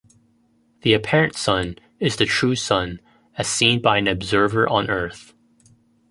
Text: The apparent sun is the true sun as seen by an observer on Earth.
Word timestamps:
The 0.81 0.93
apparent 0.93 1.35
sun 1.35 1.75
is 1.99 2.15
the 2.15 2.25
true 2.25 2.55
sun 2.55 3.01
as 3.37 3.45
seen 3.47 3.83
by 3.83 3.99
an 3.99 4.07
observer 4.07 4.67
on 4.67 4.89
Earth. 4.89 5.35